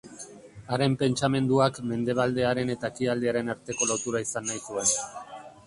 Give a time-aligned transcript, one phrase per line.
[0.75, 4.93] Haren pentsamenduak mendebaldearen eta ekialdearen arteko lotura izan nahi zuen.